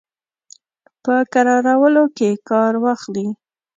[1.03, 3.27] په کرارولو کې کار واخلي.